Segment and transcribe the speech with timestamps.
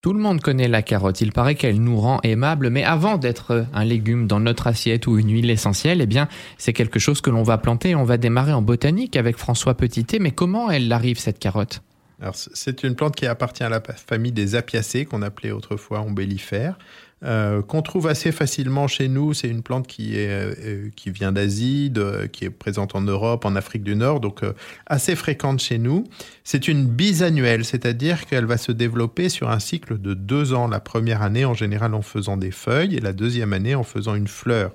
[0.00, 3.66] Tout le monde connaît la carotte, il paraît qu'elle nous rend aimables, mais avant d'être
[3.74, 6.26] un légume dans notre assiette ou une huile essentielle, eh bien,
[6.56, 7.94] c'est quelque chose que l'on va planter.
[7.94, 11.82] On va démarrer en botanique avec François Petitet, mais comment elle arrive cette carotte?
[12.20, 16.76] Alors, c'est une plante qui appartient à la famille des apiacées, qu'on appelait autrefois ombellifères.
[17.24, 19.34] Euh, qu'on trouve assez facilement chez nous.
[19.34, 21.92] C'est une plante qui, euh, qui vient d'Asie,
[22.32, 24.52] qui est présente en Europe, en Afrique du Nord, donc euh,
[24.86, 26.04] assez fréquente chez nous.
[26.44, 30.68] C'est une bisannuelle, c'est-à-dire qu'elle va se développer sur un cycle de deux ans.
[30.68, 34.14] La première année, en général, en faisant des feuilles, et la deuxième année, en faisant
[34.14, 34.70] une fleur.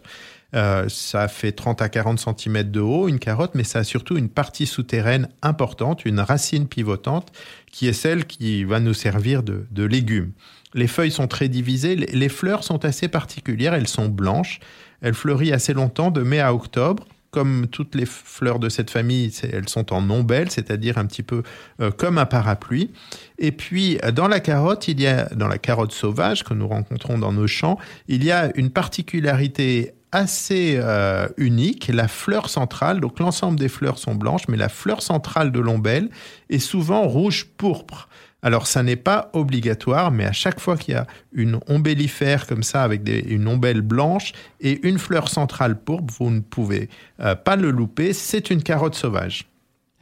[0.53, 4.29] Ça fait 30 à 40 cm de haut, une carotte, mais ça a surtout une
[4.29, 7.31] partie souterraine importante, une racine pivotante,
[7.71, 10.31] qui est celle qui va nous servir de, de légumes.
[10.73, 11.95] Les feuilles sont très divisées.
[11.95, 13.73] Les fleurs sont assez particulières.
[13.73, 14.59] Elles sont blanches.
[15.01, 17.05] Elles fleurissent assez longtemps, de mai à octobre.
[17.31, 21.41] Comme toutes les fleurs de cette famille, elles sont en ombelle, c'est-à-dire un petit peu
[21.81, 22.91] euh, comme un parapluie.
[23.39, 27.17] Et puis, dans la carotte, il y a, dans la carotte sauvage que nous rencontrons
[27.17, 33.19] dans nos champs, il y a une particularité assez euh, unique, la fleur centrale, donc
[33.19, 36.09] l'ensemble des fleurs sont blanches, mais la fleur centrale de l'ombelle
[36.49, 38.07] est souvent rouge pourpre.
[38.43, 42.61] Alors, ça n'est pas obligatoire, mais à chaque fois qu'il y a une ombellifère comme
[42.61, 46.89] ça, avec une ombelle blanche et une fleur centrale pourpre, vous ne pouvez
[47.21, 48.11] euh, pas le louper.
[48.11, 49.45] C'est une carotte sauvage.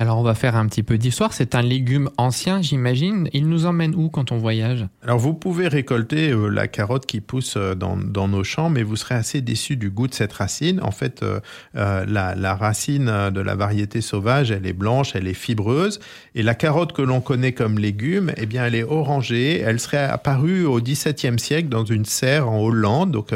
[0.02, 1.32] Alors on va faire un petit peu d'histoire.
[1.32, 3.30] C'est un légume ancien, j'imagine.
[3.34, 4.88] Il nous emmène où quand on voyage?
[5.04, 8.96] Alors vous pouvez récolter euh, la carotte qui pousse euh, dans, nos champs, mais vous
[8.96, 10.82] serez assez déçu du goût de cette racine.
[10.82, 11.40] En fait, euh,
[11.76, 16.00] la, racine de la variété sauvage, elle est blanche, elle est fibreuse.
[16.34, 19.60] Et la carotte que l'on connaît comme légume, eh bien, elle est orangée.
[19.60, 23.36] Elle serait apparue au XVIIe siècle dans une serre en Hollande, donc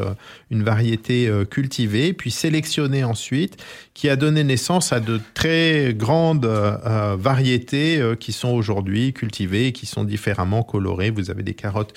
[0.49, 3.57] une variété cultivée, puis sélectionnée ensuite,
[3.93, 9.13] qui a donné naissance à de très grandes euh, euh, variétés euh, qui sont aujourd'hui
[9.13, 11.09] cultivées, qui sont différemment colorées.
[11.09, 11.93] Vous avez des carottes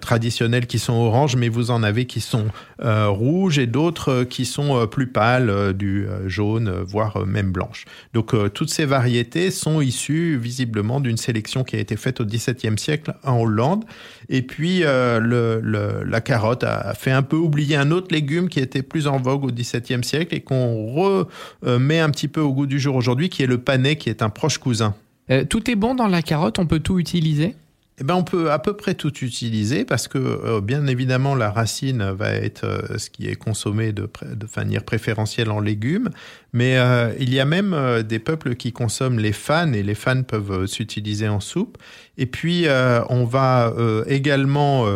[0.00, 2.46] traditionnelles qui sont oranges, mais vous en avez qui sont
[2.78, 7.86] rouges et d'autres qui sont plus pâles, du jaune, voire même blanche.
[8.14, 12.78] Donc toutes ces variétés sont issues visiblement d'une sélection qui a été faite au XVIIe
[12.78, 13.84] siècle en Hollande.
[14.28, 19.08] Et puis la carotte a fait un peu oublier un autre légume qui était plus
[19.08, 22.94] en vogue au XVIIe siècle et qu'on remet un petit peu au goût du jour
[22.94, 24.94] aujourd'hui, qui est le panais qui est un proche cousin.
[25.30, 27.54] Euh, tout est bon dans la carotte, on peut tout utiliser?
[28.02, 31.52] Eh ben, on peut à peu près tout utiliser parce que, euh, bien évidemment, la
[31.52, 34.10] racine va être euh, ce qui est consommé de,
[34.56, 36.10] manière préférentielle en légumes.
[36.52, 36.76] Mais
[37.18, 41.26] il y a même des peuples qui consomment les fans et les fans peuvent s'utiliser
[41.26, 41.78] en soupe.
[42.18, 42.66] Et puis,
[43.08, 43.72] on va
[44.06, 44.86] également,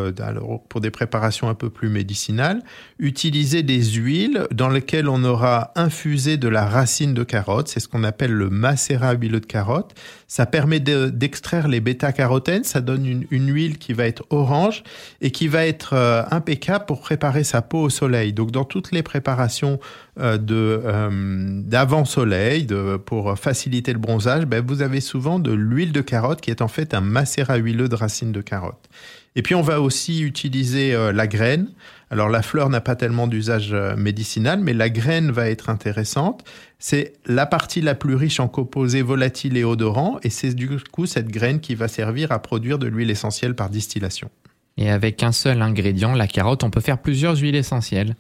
[0.69, 2.61] pour des préparations un peu plus médicinales,
[2.99, 7.69] utiliser des huiles dans lesquelles on aura infusé de la racine de carotte.
[7.69, 9.95] C'est ce qu'on appelle le macérat huileux de carotte.
[10.29, 12.65] Ça permet d'extraire les bêta-carotènes.
[13.05, 14.83] Une, huile qui va être orange
[15.21, 18.33] et qui va être euh, impeccable pour préparer sa peau au soleil.
[18.33, 19.79] Donc dans toutes les préparations
[20.19, 22.67] euh, euh, d'avant soleil,
[23.05, 26.69] pour faciliter le bronzage, ben, vous avez souvent de l'huile de carotte qui est en
[26.69, 28.89] fait un macérat huileux de racines de carotte.
[29.37, 31.69] Et puis on va aussi utiliser la graine.
[32.11, 36.43] Alors la fleur n'a pas tellement d'usage médicinal, mais la graine va être intéressante.
[36.79, 41.07] C'est la partie la plus riche en composés volatiles et odorants, et c'est du coup
[41.07, 44.31] cette graine qui va servir à produire de l'huile essentielle par distillation.
[44.79, 48.15] Et avec un seul ingrédient, la carotte, on peut faire plusieurs huiles essentielles.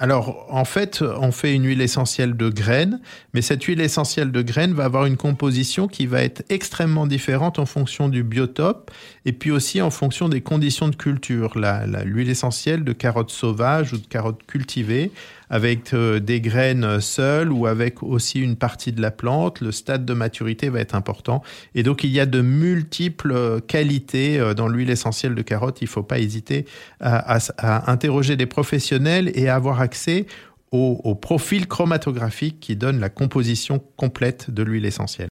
[0.00, 3.00] Alors, en fait, on fait une huile essentielle de graines,
[3.34, 7.58] mais cette huile essentielle de graines va avoir une composition qui va être extrêmement différente
[7.58, 8.92] en fonction du biotope
[9.24, 11.58] et puis aussi en fonction des conditions de culture.
[12.04, 15.10] L'huile essentielle de carottes sauvages ou de carottes cultivées
[15.50, 20.04] avec euh, des graines seules ou avec aussi une partie de la plante, le stade
[20.04, 21.42] de maturité va être important.
[21.74, 25.80] Et donc, il y a de multiples qualités euh, dans l'huile essentielle de carotte.
[25.80, 26.66] Il ne faut pas hésiter
[27.00, 27.38] à,
[27.90, 30.26] interroger des professionnels et à avoir accès
[30.70, 35.27] au profil chromatographique qui donne la composition complète de l'huile essentielle.